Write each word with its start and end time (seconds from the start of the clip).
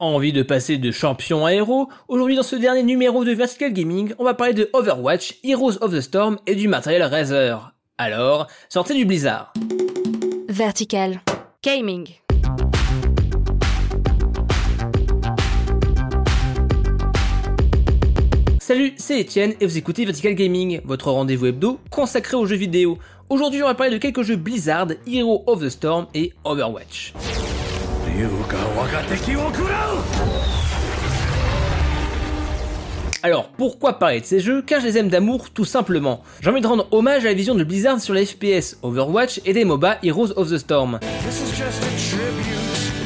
Envie 0.00 0.32
de 0.32 0.44
passer 0.44 0.78
de 0.78 0.92
champion 0.92 1.44
à 1.44 1.52
héros? 1.52 1.88
Aujourd'hui 2.06 2.36
dans 2.36 2.44
ce 2.44 2.54
dernier 2.54 2.84
numéro 2.84 3.24
de 3.24 3.32
Vertical 3.32 3.72
Gaming, 3.72 4.14
on 4.20 4.24
va 4.24 4.32
parler 4.32 4.54
de 4.54 4.70
Overwatch, 4.72 5.40
Heroes 5.42 5.78
of 5.80 5.92
the 5.92 6.00
Storm 6.00 6.38
et 6.46 6.54
du 6.54 6.68
matériel 6.68 7.02
Razer. 7.02 7.72
Alors, 7.98 8.46
sortez 8.68 8.94
du 8.94 9.04
blizzard. 9.04 9.52
Vertical 10.48 11.20
Gaming. 11.64 12.06
Salut, 18.60 18.92
c'est 18.98 19.20
Etienne 19.20 19.54
et 19.60 19.66
vous 19.66 19.78
écoutez 19.78 20.04
Vertical 20.04 20.34
Gaming, 20.34 20.80
votre 20.84 21.10
rendez-vous 21.10 21.46
hebdo 21.46 21.80
consacré 21.90 22.36
aux 22.36 22.46
jeux 22.46 22.54
vidéo. 22.54 23.00
Aujourd'hui, 23.30 23.64
on 23.64 23.66
va 23.66 23.74
parler 23.74 23.94
de 23.94 23.98
quelques 23.98 24.22
jeux 24.22 24.36
Blizzard, 24.36 24.90
Heroes 25.08 25.42
of 25.48 25.60
the 25.60 25.70
Storm 25.70 26.06
et 26.14 26.34
Overwatch. 26.44 27.14
Alors, 33.22 33.48
pourquoi 33.50 34.00
parler 34.00 34.20
de 34.20 34.24
ces 34.24 34.40
jeux 34.40 34.60
Car 34.60 34.80
je 34.80 34.86
les 34.86 34.98
aime 34.98 35.08
d'amour, 35.08 35.50
tout 35.50 35.64
simplement. 35.64 36.24
J'ai 36.40 36.50
envie 36.50 36.60
de 36.60 36.66
rendre 36.66 36.88
hommage 36.90 37.24
à 37.24 37.28
la 37.28 37.34
vision 37.34 37.54
de 37.54 37.62
Blizzard 37.62 38.00
sur 38.00 38.14
les 38.14 38.26
FPS, 38.26 38.78
Overwatch 38.82 39.40
et 39.44 39.52
des 39.52 39.64
MOBA 39.64 39.98
Heroes 40.02 40.32
of 40.34 40.50
the 40.50 40.58
Storm. 40.58 40.98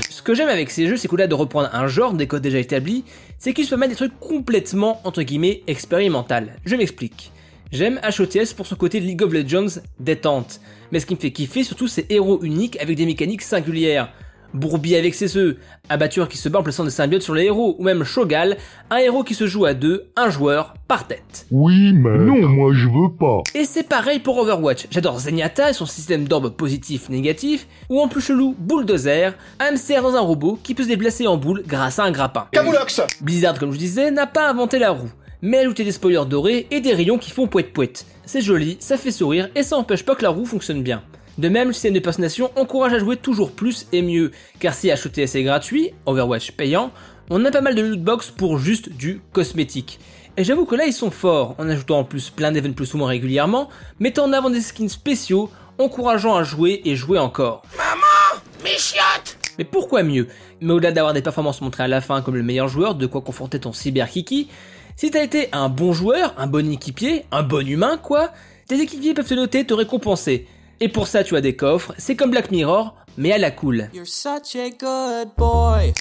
Ce 0.08 0.22
que 0.22 0.34
j'aime 0.34 0.48
avec 0.48 0.70
ces 0.70 0.88
jeux, 0.88 0.96
c'est 0.96 1.08
qu'au-delà 1.08 1.26
de 1.26 1.34
reprendre 1.34 1.68
un 1.74 1.88
genre 1.88 2.14
des 2.14 2.26
codes 2.26 2.40
déjà 2.40 2.58
établis, 2.58 3.04
c'est 3.38 3.52
qu'ils 3.52 3.66
se 3.66 3.70
permettent 3.70 3.90
des 3.90 3.96
trucs 3.96 4.18
complètement, 4.18 5.02
entre 5.04 5.22
guillemets, 5.22 5.62
expérimental. 5.66 6.56
Je 6.64 6.74
m'explique. 6.74 7.32
J'aime 7.70 8.00
HOTS 8.02 8.54
pour 8.56 8.66
son 8.66 8.76
côté 8.76 8.98
League 8.98 9.22
of 9.22 9.32
Legends 9.34 9.80
détente, 10.00 10.60
mais 10.90 11.00
ce 11.00 11.06
qui 11.06 11.14
me 11.14 11.20
fait 11.20 11.32
kiffer 11.32 11.64
surtout 11.64 11.88
c'est 11.88 12.10
héros 12.10 12.42
uniques 12.42 12.78
avec 12.80 12.96
des 12.96 13.06
mécaniques 13.06 13.42
singulières. 13.42 14.10
Bourbi 14.54 14.96
avec 14.96 15.14
ses 15.14 15.36
œufs, 15.36 15.56
abatture 15.88 16.28
qui 16.28 16.38
se 16.38 16.48
bat 16.48 16.60
en 16.60 16.62
plaçant 16.62 16.84
des 16.84 16.90
symbiotes 16.90 17.22
sur 17.22 17.34
les 17.34 17.44
héros, 17.44 17.76
ou 17.78 17.84
même 17.84 18.04
Shogal, 18.04 18.56
un 18.90 18.98
héros 18.98 19.24
qui 19.24 19.34
se 19.34 19.46
joue 19.46 19.64
à 19.64 19.74
deux, 19.74 20.10
un 20.16 20.30
joueur 20.30 20.74
par 20.88 21.06
tête. 21.06 21.46
Oui, 21.50 21.92
mais 21.92 22.18
non, 22.18 22.48
moi 22.48 22.72
je 22.74 22.86
veux 22.88 23.14
pas. 23.18 23.42
Et 23.54 23.64
c'est 23.64 23.88
pareil 23.88 24.18
pour 24.18 24.38
Overwatch. 24.38 24.86
J'adore 24.90 25.18
Zenyatta 25.18 25.70
et 25.70 25.72
son 25.72 25.86
système 25.86 26.28
d'orbes 26.28 26.50
positif-négatif, 26.50 27.66
ou 27.88 28.00
en 28.00 28.08
plus 28.08 28.20
chelou, 28.20 28.54
Bulldozer, 28.58 29.34
un 29.60 29.72
hamster 29.72 30.02
dans 30.02 30.14
un 30.14 30.20
robot 30.20 30.58
qui 30.62 30.74
peut 30.74 30.82
se 30.82 30.88
déplacer 30.88 31.26
en 31.26 31.36
boule 31.36 31.62
grâce 31.66 31.98
à 31.98 32.04
un 32.04 32.10
grappin. 32.10 32.46
Camoulox 32.52 33.00
Blizzard, 33.20 33.58
comme 33.58 33.72
je 33.72 33.78
disais, 33.78 34.10
n'a 34.10 34.26
pas 34.26 34.50
inventé 34.50 34.78
la 34.78 34.90
roue, 34.90 35.10
mais 35.40 35.58
ajouté 35.58 35.84
des 35.84 35.92
spoilers 35.92 36.26
dorés 36.28 36.66
et 36.70 36.80
des 36.80 36.94
rayons 36.94 37.18
qui 37.18 37.30
font 37.30 37.46
poète 37.46 37.72
poète. 37.72 38.06
C'est 38.24 38.40
joli, 38.40 38.76
ça 38.80 38.96
fait 38.96 39.10
sourire 39.10 39.48
et 39.54 39.62
ça 39.62 39.76
empêche 39.76 40.04
pas 40.04 40.14
que 40.14 40.22
la 40.22 40.30
roue 40.30 40.46
fonctionne 40.46 40.82
bien. 40.82 41.02
De 41.38 41.48
même, 41.48 41.68
le 41.68 41.72
système 41.72 41.94
de 41.94 41.98
personnalisation 41.98 42.50
encourage 42.56 42.92
à 42.92 42.98
jouer 42.98 43.16
toujours 43.16 43.52
plus 43.52 43.86
et 43.92 44.02
mieux, 44.02 44.32
car 44.60 44.74
si 44.74 44.90
HOTS 44.90 45.34
est 45.34 45.42
gratuit, 45.42 45.90
Overwatch 46.04 46.52
payant, 46.52 46.90
on 47.30 47.44
a 47.44 47.50
pas 47.50 47.62
mal 47.62 47.74
de 47.74 47.82
lootbox 47.82 48.30
pour 48.30 48.58
juste 48.58 48.90
du 48.90 49.22
cosmétique. 49.32 49.98
Et 50.36 50.44
j'avoue 50.44 50.66
que 50.66 50.74
là 50.74 50.84
ils 50.84 50.92
sont 50.92 51.10
forts, 51.10 51.54
en 51.58 51.68
ajoutant 51.68 52.00
en 52.00 52.04
plus 52.04 52.30
plein 52.30 52.52
d'events 52.52 52.72
plus 52.72 52.92
ou 52.94 52.98
moins 52.98 53.08
régulièrement, 53.08 53.68
mettant 53.98 54.24
en 54.24 54.32
avant 54.32 54.50
des 54.50 54.60
skins 54.60 54.88
spéciaux, 54.88 55.50
encourageant 55.78 56.36
à 56.36 56.42
jouer 56.42 56.82
et 56.84 56.96
jouer 56.96 57.18
encore. 57.18 57.62
Maman 57.76 58.42
Mes 58.62 58.78
chiottes 58.78 59.38
Mais 59.58 59.64
pourquoi 59.64 60.02
mieux? 60.02 60.28
Mais 60.60 60.72
au-delà 60.72 60.92
d'avoir 60.92 61.14
des 61.14 61.22
performances 61.22 61.62
montrées 61.62 61.84
à 61.84 61.88
la 61.88 62.02
fin 62.02 62.20
comme 62.20 62.36
le 62.36 62.42
meilleur 62.42 62.68
joueur, 62.68 62.94
de 62.94 63.06
quoi 63.06 63.22
confronter 63.22 63.58
ton 63.58 63.72
cyber-kiki, 63.72 64.48
si 64.96 65.10
t'as 65.10 65.22
été 65.22 65.48
un 65.52 65.70
bon 65.70 65.92
joueur, 65.92 66.34
un 66.36 66.46
bon 66.46 66.70
équipier, 66.70 67.24
un 67.30 67.42
bon 67.42 67.66
humain 67.66 67.96
quoi, 67.96 68.32
tes 68.68 68.80
équipiers 68.80 69.14
peuvent 69.14 69.28
te 69.28 69.34
noter, 69.34 69.64
te 69.64 69.74
récompenser. 69.74 70.46
Et 70.80 70.88
pour 70.88 71.06
ça, 71.06 71.24
tu 71.24 71.36
as 71.36 71.40
des 71.40 71.54
coffres, 71.54 71.94
c'est 71.98 72.16
comme 72.16 72.30
Black 72.30 72.50
Mirror, 72.50 72.94
mais 73.16 73.32
à 73.32 73.38
la 73.38 73.50
cool. 73.50 73.88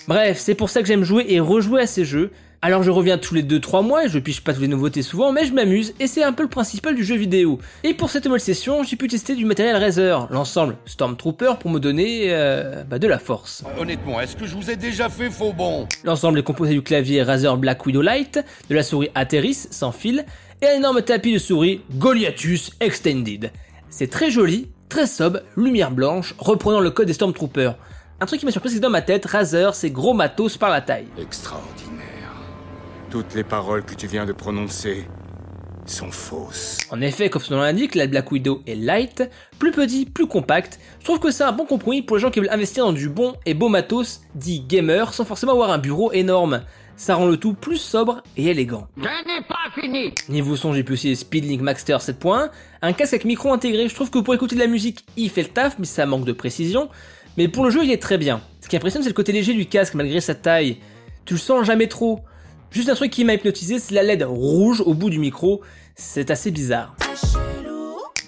Bref, 0.07 0.39
c'est 0.39 0.55
pour 0.55 0.69
ça 0.69 0.81
que 0.81 0.87
j'aime 0.87 1.03
jouer 1.03 1.25
et 1.29 1.39
rejouer 1.39 1.81
à 1.81 1.87
ces 1.87 2.05
jeux. 2.05 2.31
Alors 2.63 2.83
je 2.83 2.91
reviens 2.91 3.17
tous 3.17 3.33
les 3.33 3.41
2-3 3.41 3.83
mois 3.83 4.05
et 4.05 4.09
je 4.09 4.19
piche 4.19 4.43
pas 4.43 4.53
toutes 4.53 4.61
les 4.61 4.67
nouveautés 4.67 5.01
souvent, 5.01 5.31
mais 5.31 5.45
je 5.45 5.53
m'amuse 5.53 5.95
et 5.99 6.05
c'est 6.05 6.21
un 6.21 6.31
peu 6.31 6.43
le 6.43 6.49
principal 6.49 6.93
du 6.93 7.03
jeu 7.03 7.15
vidéo. 7.15 7.57
Et 7.83 7.95
pour 7.95 8.11
cette 8.11 8.25
nouvelle 8.25 8.39
session, 8.39 8.83
j'ai 8.83 8.97
pu 8.97 9.07
tester 9.07 9.35
du 9.35 9.45
matériel 9.45 9.77
Razer, 9.77 10.27
l'ensemble 10.29 10.77
Stormtrooper 10.85 11.53
pour 11.59 11.71
me 11.71 11.79
donner 11.79 12.25
euh, 12.27 12.83
bah, 12.83 12.99
de 12.99 13.07
la 13.07 13.17
force. 13.17 13.63
Honnêtement, 13.79 14.21
est-ce 14.21 14.35
que 14.35 14.45
je 14.45 14.55
vous 14.55 14.69
ai 14.69 14.75
déjà 14.75 15.09
fait 15.09 15.31
faux 15.31 15.53
bon? 15.53 15.87
L'ensemble 16.03 16.37
est 16.37 16.43
composé 16.43 16.73
du 16.75 16.83
clavier 16.83 17.23
Razer 17.23 17.57
Black 17.57 17.83
Widow 17.83 18.03
Lite, 18.03 18.39
de 18.69 18.75
la 18.75 18.83
souris 18.83 19.09
Ateris 19.15 19.67
sans 19.71 19.91
fil 19.91 20.23
et 20.61 20.67
un 20.67 20.75
énorme 20.75 21.01
tapis 21.01 21.33
de 21.33 21.39
souris 21.39 21.81
Goliathus 21.97 22.69
Extended. 22.79 23.51
C'est 23.91 24.09
très 24.09 24.31
joli, 24.31 24.69
très 24.87 25.05
sobre, 25.05 25.41
lumière 25.57 25.91
blanche, 25.91 26.33
reprenant 26.39 26.79
le 26.79 26.91
code 26.91 27.07
des 27.07 27.13
Stormtroopers. 27.13 27.75
Un 28.21 28.25
truc 28.25 28.39
qui 28.39 28.45
m'a 28.45 28.51
surpris, 28.53 28.69
c'est 28.69 28.77
que 28.77 28.81
dans 28.81 28.89
ma 28.89 29.01
tête, 29.01 29.25
Razer, 29.25 29.75
c'est 29.75 29.91
gros 29.91 30.13
matos 30.13 30.55
par 30.55 30.69
la 30.69 30.79
taille. 30.79 31.07
Extraordinaire. 31.19 32.31
Toutes 33.09 33.35
les 33.35 33.43
paroles 33.43 33.83
que 33.83 33.93
tu 33.93 34.07
viens 34.07 34.25
de 34.25 34.31
prononcer 34.31 35.05
sont 35.85 36.11
fausses. 36.11 36.79
En 36.89 37.01
effet, 37.01 37.29
comme 37.29 37.41
son 37.41 37.55
nom 37.55 37.61
l'indique, 37.61 37.95
la 37.95 38.07
Black 38.07 38.31
Widow 38.31 38.61
est 38.67 38.75
light, 38.75 39.23
plus 39.59 39.71
petit, 39.71 40.05
plus 40.05 40.27
compact. 40.27 40.79
Je 40.99 41.05
trouve 41.05 41.19
que 41.19 41.31
c'est 41.31 41.43
un 41.43 41.51
bon 41.51 41.65
compromis 41.65 42.01
pour 42.01 42.17
les 42.17 42.21
gens 42.21 42.31
qui 42.31 42.39
veulent 42.39 42.49
investir 42.51 42.85
dans 42.85 42.93
du 42.93 43.09
bon 43.09 43.33
et 43.45 43.53
beau 43.53 43.69
matos, 43.69 44.21
dit 44.35 44.61
gamer, 44.61 45.13
sans 45.13 45.25
forcément 45.25 45.53
avoir 45.53 45.71
un 45.71 45.77
bureau 45.77 46.11
énorme. 46.11 46.61
Ça 46.95 47.15
rend 47.15 47.25
le 47.25 47.37
tout 47.37 47.53
plus 47.53 47.77
sobre 47.77 48.21
et 48.37 48.47
élégant. 48.47 48.87
Je 48.97 49.01
n'ai 49.01 49.41
pas 49.47 49.55
fini 49.73 50.13
Niveau 50.29 50.55
son, 50.55 50.73
j'ai 50.73 50.83
pu 50.83 50.93
aussi 50.93 51.15
Speedlink 51.15 51.61
Maxter 51.61 51.95
7.1, 51.95 52.49
un 52.81 52.93
casque 52.93 53.13
avec 53.13 53.25
micro 53.25 53.51
intégré, 53.51 53.87
je 53.87 53.95
trouve 53.95 54.11
que 54.11 54.19
pour 54.19 54.35
écouter 54.35 54.55
de 54.55 54.61
la 54.61 54.67
musique, 54.67 55.05
il 55.17 55.29
fait 55.29 55.43
le 55.43 55.49
taf, 55.49 55.79
mais 55.79 55.85
ça 55.85 56.05
manque 56.05 56.25
de 56.25 56.33
précision. 56.33 56.89
Mais 57.37 57.47
pour 57.47 57.63
le 57.63 57.71
jeu, 57.71 57.83
il 57.83 57.91
est 57.91 58.01
très 58.01 58.17
bien. 58.17 58.41
Ce 58.59 58.67
qui 58.67 58.75
impressionne, 58.75 59.03
c'est 59.03 59.09
le 59.09 59.15
côté 59.15 59.31
léger 59.31 59.53
du 59.53 59.65
casque, 59.65 59.93
malgré 59.93 60.19
sa 60.21 60.35
taille. 60.35 60.77
Tu 61.25 61.35
le 61.35 61.39
sens 61.39 61.65
jamais 61.65 61.87
trop. 61.87 62.19
Juste 62.71 62.87
un 62.87 62.95
truc 62.95 63.11
qui 63.11 63.25
m'a 63.25 63.33
hypnotisé, 63.33 63.79
c'est 63.79 63.93
la 63.93 64.01
LED 64.01 64.23
rouge 64.23 64.81
au 64.85 64.93
bout 64.93 65.09
du 65.09 65.19
micro. 65.19 65.59
C'est 65.95 66.31
assez 66.31 66.51
bizarre. 66.51 66.95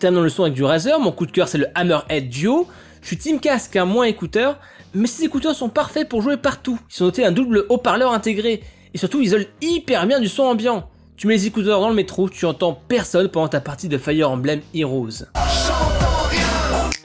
Terminons 0.01 0.21
le 0.21 0.27
son 0.27 0.43
avec 0.43 0.53
du 0.53 0.65
Razer, 0.65 0.99
mon 0.99 1.13
coup 1.13 1.25
de 1.25 1.31
cœur 1.31 1.47
c'est 1.47 1.57
le 1.57 1.67
Hammerhead 1.75 2.27
Duo. 2.27 2.67
Je 3.01 3.07
suis 3.07 3.17
team 3.17 3.39
casque, 3.39 3.77
hein, 3.77 3.85
moins 3.85 4.03
écouteur, 4.03 4.59
mais 4.93 5.07
ces 5.07 5.23
écouteurs 5.23 5.55
sont 5.55 5.69
parfaits 5.69 6.09
pour 6.09 6.21
jouer 6.21 6.35
partout. 6.35 6.77
Ils 6.89 6.93
sont 6.93 7.05
dotés 7.05 7.21
d'un 7.21 7.31
double 7.31 7.65
haut-parleur 7.69 8.11
intégré, 8.11 8.61
et 8.93 8.97
surtout 8.97 9.21
ils 9.21 9.27
isolent 9.27 9.45
hyper 9.61 10.05
bien 10.07 10.19
du 10.19 10.27
son 10.27 10.43
ambiant. 10.43 10.89
Tu 11.15 11.27
mets 11.27 11.35
les 11.35 11.47
écouteurs 11.47 11.79
dans 11.79 11.89
le 11.89 11.95
métro, 11.95 12.27
tu 12.27 12.45
entends 12.45 12.77
personne 12.89 13.29
pendant 13.29 13.47
ta 13.47 13.61
partie 13.61 13.87
de 13.87 13.97
Fire 13.97 14.29
Emblem 14.29 14.59
Heroes. 14.73 15.23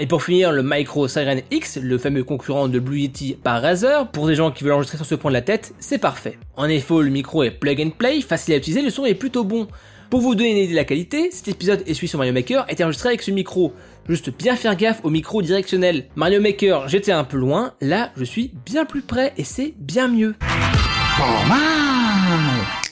Et 0.00 0.06
pour 0.06 0.22
finir, 0.22 0.52
le 0.52 0.62
Micro 0.62 1.08
Siren 1.08 1.42
X, 1.50 1.76
le 1.82 1.98
fameux 1.98 2.22
concurrent 2.22 2.68
de 2.68 2.78
Blue 2.78 3.00
Yeti 3.00 3.34
par 3.34 3.60
Razer, 3.60 4.06
pour 4.12 4.28
des 4.28 4.36
gens 4.36 4.52
qui 4.52 4.62
veulent 4.62 4.74
enregistrer 4.74 4.98
sans 4.98 5.04
se 5.04 5.16
prendre 5.16 5.32
la 5.32 5.42
tête, 5.42 5.74
c'est 5.80 5.98
parfait. 5.98 6.38
En 6.56 6.66
effet, 6.66 6.94
le 7.00 7.10
micro 7.10 7.42
est 7.42 7.50
plug 7.50 7.80
and 7.80 7.90
play, 7.98 8.20
facile 8.20 8.54
à 8.54 8.58
utiliser, 8.58 8.82
le 8.82 8.90
son 8.90 9.04
est 9.06 9.14
plutôt 9.14 9.42
bon. 9.42 9.66
Pour 10.08 10.20
vous 10.20 10.36
donner 10.36 10.52
une 10.52 10.56
idée 10.58 10.70
de 10.70 10.76
la 10.76 10.84
qualité, 10.84 11.30
cet 11.32 11.48
épisode 11.48 11.82
et 11.86 11.94
celui 11.94 12.06
sur 12.06 12.18
Mario 12.18 12.32
Maker 12.32 12.64
est 12.68 12.80
enregistré 12.80 13.08
avec 13.08 13.22
ce 13.22 13.32
micro. 13.32 13.74
Juste 14.08 14.30
bien 14.30 14.54
faire 14.54 14.76
gaffe 14.76 15.00
au 15.04 15.10
micro 15.10 15.42
directionnel. 15.42 16.06
Mario 16.14 16.40
Maker, 16.40 16.88
j'étais 16.88 17.12
un 17.12 17.24
peu 17.24 17.36
loin, 17.36 17.74
là 17.80 18.10
je 18.16 18.24
suis 18.24 18.52
bien 18.64 18.84
plus 18.84 19.02
près 19.02 19.34
et 19.36 19.44
c'est 19.44 19.74
bien 19.76 20.08
mieux. 20.08 20.34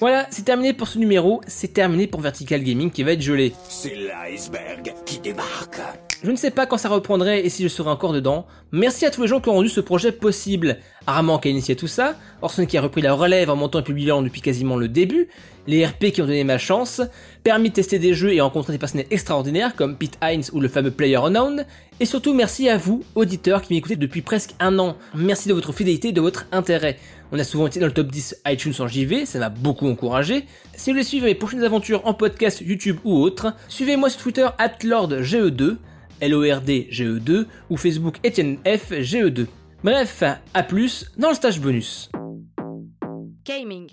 Voilà, 0.00 0.27
c'est 0.31 0.45
terminé 0.45 0.72
pour 0.72 0.89
ce 0.89 0.99
numéro, 0.99 1.41
c'est 1.47 1.72
terminé 1.72 2.06
pour 2.06 2.21
Vertical 2.21 2.62
Gaming 2.62 2.91
qui 2.91 3.03
va 3.05 3.12
être 3.12 3.22
gelé. 3.22 3.55
C'est 3.69 3.95
l'iceberg 3.95 4.93
qui 5.06 5.21
débarque. 5.21 5.81
Je 6.22 6.31
ne 6.31 6.37
sais 6.37 6.50
pas 6.50 6.65
quand 6.65 6.78
ça 6.78 6.88
reprendrait 6.88 7.44
et 7.44 7.50
si 7.50 7.62
je 7.62 7.69
serai 7.69 7.91
encore 7.91 8.15
dedans. 8.15 8.47
Merci 8.72 9.04
à 9.04 9.10
tous 9.10 9.22
les 9.22 9.28
gens 9.28 9.41
qui 9.41 9.50
ont 9.50 9.54
rendu 9.54 9.69
ce 9.69 9.81
projet 9.81 10.12
possible. 10.12 10.78
Armand 11.06 11.38
qui 11.38 11.49
a 11.49 11.50
initié 11.50 11.77
tout 11.77 11.87
ça, 11.87 12.16
Orson 12.41 12.65
qui 12.65 12.78
a 12.78 12.81
repris 12.81 13.03
la 13.03 13.12
relève 13.12 13.50
en 13.50 13.56
montant 13.56 13.81
et 13.81 13.82
publiant 13.82 14.22
depuis 14.22 14.41
quasiment 14.41 14.77
le 14.77 14.88
début, 14.88 15.28
les 15.66 15.84
RP 15.84 16.06
qui 16.06 16.22
ont 16.22 16.27
donné 16.27 16.43
ma 16.43 16.56
chance, 16.56 17.03
permis 17.44 17.69
de 17.69 17.75
tester 17.75 17.99
des 17.99 18.15
jeux 18.15 18.32
et 18.32 18.41
rencontrer 18.41 18.72
des 18.72 18.78
personnages 18.78 19.06
extraordinaires 19.10 19.77
comme 19.77 19.97
Pete 19.97 20.19
Hines 20.22 20.44
ou 20.53 20.60
le 20.60 20.69
fameux 20.69 20.91
Player 20.91 21.16
Unknown, 21.16 21.66
et 22.00 22.06
surtout 22.06 22.34
merci 22.34 22.69
à 22.69 22.78
vous, 22.78 23.04
auditeurs 23.15 23.60
qui 23.60 23.75
m'écoutez 23.75 23.97
depuis 23.97 24.22
presque 24.22 24.54
un 24.59 24.78
an. 24.78 24.97
Merci 25.15 25.48
de 25.48 25.54
votre 25.54 25.72
fidélité 25.72 26.09
et 26.09 26.12
de 26.12 26.21
votre 26.21 26.47
intérêt. 26.50 26.98
On 27.31 27.38
a 27.38 27.44
souvent 27.44 27.66
été 27.66 27.78
dans 27.78 27.87
le 27.87 27.93
top 27.93 28.09
10 28.09 28.43
iTunes 28.47 28.74
en 28.78 28.89
JV, 28.89 29.27
ça 29.27 29.39
m'a 29.39 29.51
beaucoup 29.51 29.86
encouragé. 29.86 30.47
Si 30.74 30.91
vous 30.91 30.95
voulez 30.95 31.04
suivre 31.04 31.27
mes 31.27 31.34
prochaines 31.34 31.62
aventures 31.62 32.07
en 32.07 32.15
podcast, 32.15 32.62
YouTube 32.65 32.98
ou 33.04 33.21
autre, 33.21 33.53
suivez-moi 33.69 34.09
sur 34.09 34.22
Twitter 34.22 34.48
at 34.59 34.72
LordGE2, 34.83 35.77
L-O-R-D-G-E-2, 36.21 37.47
ou 37.71 37.77
Facebook 37.77 38.18
Etienne 38.24 38.59
F 38.65 38.92
GE2. 38.92 39.47
Bref, 39.84 40.22
à 40.54 40.63
plus 40.63 41.13
dans 41.16 41.28
le 41.28 41.34
stage 41.34 41.60
bonus. 41.60 42.10
Gaming. 43.45 43.89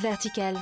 Vertical 0.00 0.56